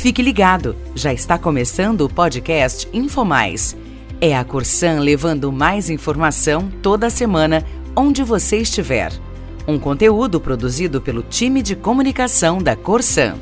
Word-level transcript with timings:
Fique 0.00 0.22
ligado, 0.22 0.74
já 0.94 1.12
está 1.12 1.36
começando 1.36 2.00
o 2.00 2.08
podcast 2.08 2.88
InfoMais. 2.90 3.76
É 4.18 4.34
a 4.34 4.42
Corsan 4.42 5.00
levando 5.00 5.52
mais 5.52 5.90
informação 5.90 6.70
toda 6.82 7.10
semana, 7.10 7.62
onde 7.94 8.24
você 8.24 8.56
estiver. 8.56 9.12
Um 9.68 9.78
conteúdo 9.78 10.40
produzido 10.40 11.02
pelo 11.02 11.22
time 11.22 11.60
de 11.60 11.76
comunicação 11.76 12.62
da 12.62 12.74
Corsan. 12.74 13.34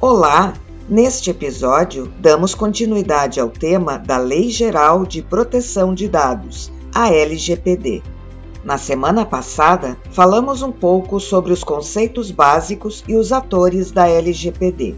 Olá! 0.00 0.54
Neste 0.88 1.28
episódio, 1.28 2.06
damos 2.20 2.54
continuidade 2.54 3.40
ao 3.40 3.50
tema 3.50 3.98
da 3.98 4.16
Lei 4.16 4.48
Geral 4.48 5.04
de 5.04 5.22
Proteção 5.22 5.92
de 5.92 6.06
Dados, 6.06 6.70
a 6.94 7.12
LGPD. 7.12 8.13
Na 8.64 8.78
semana 8.78 9.26
passada, 9.26 9.98
falamos 10.10 10.62
um 10.62 10.72
pouco 10.72 11.20
sobre 11.20 11.52
os 11.52 11.62
conceitos 11.62 12.30
básicos 12.30 13.04
e 13.06 13.14
os 13.14 13.30
atores 13.30 13.90
da 13.90 14.08
LGPD. 14.08 14.94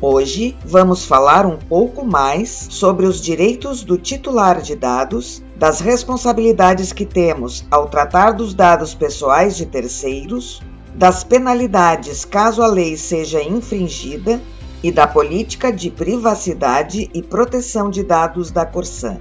Hoje, 0.00 0.56
vamos 0.64 1.04
falar 1.04 1.44
um 1.44 1.58
pouco 1.58 2.02
mais 2.02 2.68
sobre 2.70 3.04
os 3.04 3.20
direitos 3.20 3.84
do 3.84 3.98
titular 3.98 4.62
de 4.62 4.74
dados, 4.74 5.42
das 5.54 5.80
responsabilidades 5.80 6.94
que 6.94 7.04
temos 7.04 7.66
ao 7.70 7.88
tratar 7.90 8.30
dos 8.30 8.54
dados 8.54 8.94
pessoais 8.94 9.54
de 9.54 9.66
terceiros, 9.66 10.62
das 10.94 11.22
penalidades 11.22 12.24
caso 12.24 12.62
a 12.62 12.66
lei 12.66 12.96
seja 12.96 13.42
infringida 13.42 14.40
e 14.82 14.90
da 14.90 15.06
política 15.06 15.70
de 15.70 15.90
privacidade 15.90 17.10
e 17.12 17.22
proteção 17.22 17.90
de 17.90 18.02
dados 18.02 18.50
da 18.50 18.64
Corsan. 18.64 19.18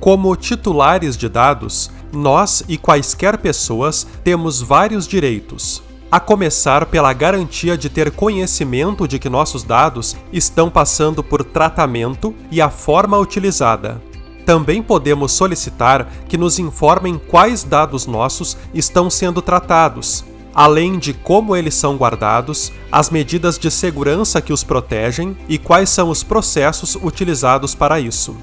Como 0.00 0.36
titulares 0.36 1.16
de 1.16 1.28
dados, 1.28 1.90
nós 2.12 2.62
e 2.68 2.76
quaisquer 2.78 3.38
pessoas 3.38 4.06
temos 4.22 4.60
vários 4.60 5.06
direitos, 5.06 5.82
a 6.10 6.20
começar 6.20 6.86
pela 6.86 7.12
garantia 7.12 7.76
de 7.76 7.88
ter 7.88 8.10
conhecimento 8.10 9.08
de 9.08 9.18
que 9.18 9.28
nossos 9.28 9.62
dados 9.62 10.16
estão 10.32 10.70
passando 10.70 11.22
por 11.22 11.42
tratamento 11.42 12.34
e 12.50 12.60
a 12.60 12.70
forma 12.70 13.18
utilizada. 13.18 14.00
Também 14.44 14.80
podemos 14.80 15.32
solicitar 15.32 16.08
que 16.28 16.38
nos 16.38 16.58
informem 16.58 17.18
quais 17.18 17.64
dados 17.64 18.06
nossos 18.06 18.56
estão 18.72 19.10
sendo 19.10 19.42
tratados, 19.42 20.24
além 20.54 20.98
de 20.98 21.12
como 21.12 21.56
eles 21.56 21.74
são 21.74 21.96
guardados, 21.96 22.72
as 22.90 23.10
medidas 23.10 23.58
de 23.58 23.70
segurança 23.70 24.40
que 24.40 24.52
os 24.52 24.62
protegem 24.62 25.36
e 25.48 25.58
quais 25.58 25.90
são 25.90 26.08
os 26.08 26.22
processos 26.22 26.94
utilizados 26.94 27.74
para 27.74 27.98
isso. 27.98 28.36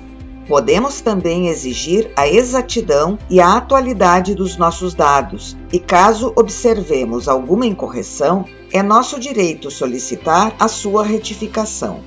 Podemos 0.47 0.99
também 0.99 1.47
exigir 1.47 2.11
a 2.16 2.27
exatidão 2.27 3.17
e 3.30 3.39
a 3.39 3.55
atualidade 3.55 4.36
dos 4.36 4.58
nossos 4.58 4.94
dados, 4.94 5.55
e 5.72 5.80
caso 5.80 6.33
observemos 6.35 7.30
alguma 7.30 7.66
incorreção, 7.66 8.45
é 8.72 8.83
nosso 8.83 9.19
direito 9.19 9.72
solicitar 9.72 10.53
a 10.59 10.67
sua 10.67 11.03
retificação. 11.03 12.02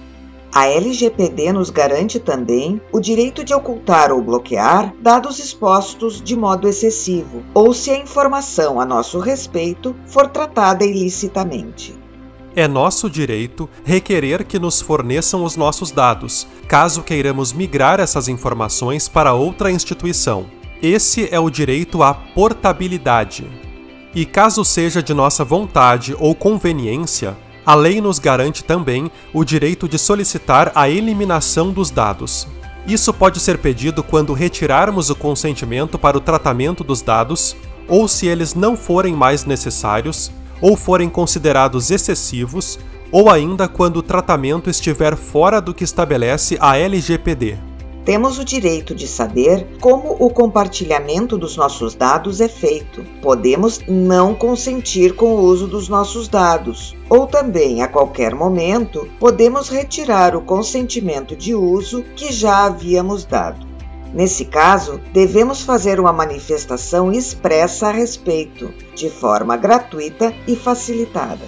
A 0.52 0.68
LGPD 0.68 1.52
nos 1.52 1.70
garante 1.70 2.18
também 2.18 2.80
o 2.90 3.00
direito 3.00 3.44
de 3.44 3.52
ocultar 3.52 4.10
ou 4.10 4.22
bloquear 4.22 4.94
dados 5.00 5.38
expostos 5.38 6.20
de 6.20 6.34
modo 6.34 6.68
excessivo, 6.68 7.42
ou 7.52 7.74
se 7.74 7.90
a 7.90 7.98
informação 7.98 8.80
a 8.80 8.86
nosso 8.86 9.18
respeito 9.18 9.94
for 10.06 10.28
tratada 10.28 10.84
ilicitamente. 10.84 12.05
É 12.58 12.66
nosso 12.66 13.10
direito 13.10 13.68
requerer 13.84 14.42
que 14.42 14.58
nos 14.58 14.80
forneçam 14.80 15.44
os 15.44 15.56
nossos 15.56 15.90
dados, 15.90 16.46
caso 16.66 17.02
queiramos 17.02 17.52
migrar 17.52 18.00
essas 18.00 18.28
informações 18.28 19.10
para 19.10 19.34
outra 19.34 19.70
instituição. 19.70 20.46
Esse 20.80 21.28
é 21.30 21.38
o 21.38 21.50
direito 21.50 22.02
à 22.02 22.14
portabilidade. 22.14 23.46
E 24.14 24.24
caso 24.24 24.64
seja 24.64 25.02
de 25.02 25.12
nossa 25.12 25.44
vontade 25.44 26.16
ou 26.18 26.34
conveniência, 26.34 27.36
a 27.66 27.74
lei 27.74 28.00
nos 28.00 28.18
garante 28.18 28.64
também 28.64 29.10
o 29.34 29.44
direito 29.44 29.86
de 29.86 29.98
solicitar 29.98 30.72
a 30.74 30.88
eliminação 30.88 31.70
dos 31.70 31.90
dados. 31.90 32.48
Isso 32.86 33.12
pode 33.12 33.38
ser 33.38 33.58
pedido 33.58 34.02
quando 34.02 34.32
retirarmos 34.32 35.10
o 35.10 35.14
consentimento 35.14 35.98
para 35.98 36.16
o 36.16 36.22
tratamento 36.22 36.82
dos 36.82 37.02
dados, 37.02 37.54
ou 37.86 38.08
se 38.08 38.26
eles 38.26 38.54
não 38.54 38.78
forem 38.78 39.14
mais 39.14 39.44
necessários, 39.44 40.32
ou 40.60 40.76
forem 40.76 41.08
considerados 41.08 41.90
excessivos, 41.90 42.78
ou 43.12 43.30
ainda 43.30 43.68
quando 43.68 43.98
o 43.98 44.02
tratamento 44.02 44.68
estiver 44.68 45.16
fora 45.16 45.60
do 45.60 45.72
que 45.72 45.84
estabelece 45.84 46.56
a 46.60 46.76
LGPD. 46.76 47.56
Temos 48.06 48.38
o 48.38 48.44
direito 48.44 48.94
de 48.94 49.08
saber 49.08 49.66
como 49.80 50.16
o 50.20 50.30
compartilhamento 50.30 51.36
dos 51.36 51.56
nossos 51.56 51.92
dados 51.96 52.40
é 52.40 52.46
feito. 52.46 53.04
Podemos 53.20 53.80
não 53.88 54.32
consentir 54.32 55.16
com 55.16 55.34
o 55.34 55.40
uso 55.40 55.66
dos 55.66 55.88
nossos 55.88 56.28
dados, 56.28 56.94
ou 57.10 57.26
também, 57.26 57.82
a 57.82 57.88
qualquer 57.88 58.32
momento, 58.32 59.08
podemos 59.18 59.68
retirar 59.68 60.36
o 60.36 60.42
consentimento 60.42 61.34
de 61.34 61.52
uso 61.52 62.04
que 62.14 62.32
já 62.32 62.66
havíamos 62.66 63.24
dado. 63.24 63.65
Nesse 64.16 64.46
caso, 64.46 64.98
devemos 65.12 65.60
fazer 65.60 66.00
uma 66.00 66.10
manifestação 66.10 67.12
expressa 67.12 67.88
a 67.88 67.92
respeito, 67.92 68.72
de 68.94 69.10
forma 69.10 69.58
gratuita 69.58 70.32
e 70.48 70.56
facilitada. 70.56 71.44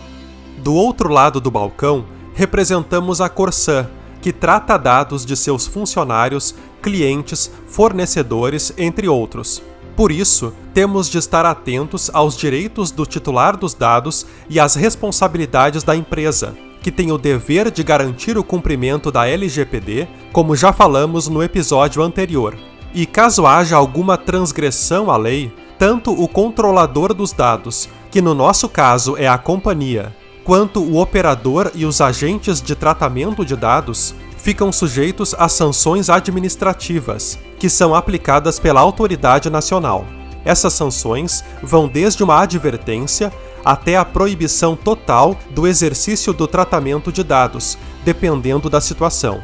Do 0.58 0.74
outro 0.74 1.08
lado 1.08 1.40
do 1.40 1.50
balcão, 1.50 2.04
representamos 2.34 3.22
a 3.22 3.28
Corsã, 3.30 3.88
que 4.20 4.34
trata 4.34 4.76
dados 4.76 5.24
de 5.24 5.34
seus 5.34 5.66
funcionários, 5.66 6.54
clientes, 6.82 7.50
fornecedores, 7.68 8.70
entre 8.76 9.08
outros. 9.08 9.62
Por 9.96 10.12
isso, 10.12 10.52
temos 10.74 11.08
de 11.08 11.16
estar 11.16 11.46
atentos 11.46 12.10
aos 12.12 12.36
direitos 12.36 12.90
do 12.90 13.06
titular 13.06 13.56
dos 13.56 13.72
dados 13.72 14.26
e 14.46 14.60
às 14.60 14.74
responsabilidades 14.74 15.82
da 15.82 15.96
empresa, 15.96 16.54
que 16.82 16.92
tem 16.92 17.10
o 17.12 17.18
dever 17.18 17.70
de 17.70 17.82
garantir 17.82 18.38
o 18.38 18.44
cumprimento 18.44 19.10
da 19.10 19.26
LGPD, 19.26 20.08
como 20.32 20.56
já 20.56 20.72
falamos 20.72 21.28
no 21.28 21.42
episódio 21.42 22.02
anterior. 22.02 22.56
E 22.94 23.04
caso 23.06 23.46
haja 23.46 23.76
alguma 23.76 24.16
transgressão 24.16 25.10
à 25.10 25.16
lei, 25.16 25.52
tanto 25.78 26.12
o 26.12 26.26
controlador 26.26 27.12
dos 27.12 27.32
dados, 27.32 27.88
que 28.10 28.22
no 28.22 28.34
nosso 28.34 28.68
caso 28.68 29.16
é 29.16 29.28
a 29.28 29.38
companhia, 29.38 30.14
quanto 30.44 30.82
o 30.82 30.98
operador 30.98 31.70
e 31.74 31.84
os 31.84 32.00
agentes 32.00 32.60
de 32.60 32.74
tratamento 32.74 33.44
de 33.44 33.54
dados 33.54 34.14
ficam 34.38 34.72
sujeitos 34.72 35.34
a 35.38 35.48
sanções 35.48 36.08
administrativas, 36.08 37.38
que 37.58 37.68
são 37.68 37.94
aplicadas 37.94 38.58
pela 38.58 38.80
autoridade 38.80 39.50
nacional. 39.50 40.06
Essas 40.44 40.72
sanções 40.72 41.44
vão 41.62 41.86
desde 41.86 42.22
uma 42.22 42.40
advertência 42.40 43.30
até 43.64 43.96
a 43.96 44.04
proibição 44.04 44.76
total 44.76 45.36
do 45.50 45.66
exercício 45.66 46.32
do 46.32 46.46
tratamento 46.46 47.12
de 47.12 47.22
dados, 47.22 47.78
dependendo 48.04 48.70
da 48.70 48.80
situação. 48.80 49.42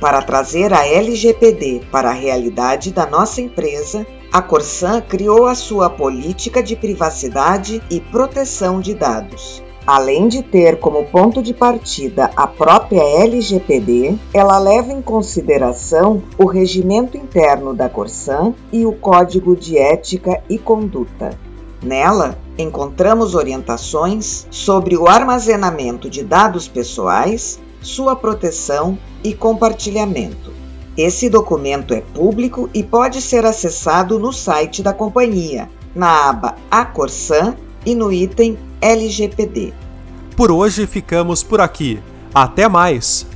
Para 0.00 0.22
trazer 0.22 0.72
a 0.72 0.86
LGPD 0.86 1.82
para 1.90 2.10
a 2.10 2.14
realidade 2.14 2.92
da 2.92 3.04
nossa 3.04 3.40
empresa, 3.40 4.06
a 4.32 4.40
Corsan 4.40 5.00
criou 5.00 5.46
a 5.46 5.54
sua 5.54 5.90
política 5.90 6.62
de 6.62 6.76
privacidade 6.76 7.82
e 7.90 8.00
proteção 8.00 8.80
de 8.80 8.94
dados. 8.94 9.62
Além 9.86 10.28
de 10.28 10.42
ter 10.42 10.78
como 10.78 11.06
ponto 11.06 11.42
de 11.42 11.54
partida 11.54 12.30
a 12.36 12.46
própria 12.46 13.00
LGPD, 13.00 14.18
ela 14.34 14.58
leva 14.58 14.92
em 14.92 15.00
consideração 15.00 16.22
o 16.36 16.44
regimento 16.44 17.16
interno 17.16 17.72
da 17.72 17.88
Corsan 17.88 18.52
e 18.70 18.84
o 18.84 18.92
Código 18.92 19.56
de 19.56 19.78
Ética 19.78 20.42
e 20.46 20.58
Conduta. 20.58 21.47
Nela, 21.82 22.38
encontramos 22.58 23.34
orientações 23.34 24.46
sobre 24.50 24.96
o 24.96 25.06
armazenamento 25.08 26.10
de 26.10 26.24
dados 26.24 26.66
pessoais, 26.66 27.60
sua 27.80 28.16
proteção 28.16 28.98
e 29.22 29.32
compartilhamento. 29.32 30.52
Esse 30.96 31.30
documento 31.30 31.94
é 31.94 32.00
público 32.00 32.68
e 32.74 32.82
pode 32.82 33.22
ser 33.22 33.46
acessado 33.46 34.18
no 34.18 34.32
site 34.32 34.82
da 34.82 34.92
companhia, 34.92 35.70
na 35.94 36.28
aba 36.28 36.56
A 36.68 36.84
Corsan 36.84 37.54
e 37.86 37.94
no 37.94 38.12
item 38.12 38.58
LGPD. 38.80 39.72
Por 40.36 40.50
hoje 40.50 40.86
ficamos 40.86 41.44
por 41.44 41.60
aqui. 41.60 42.00
Até 42.34 42.68
mais! 42.68 43.26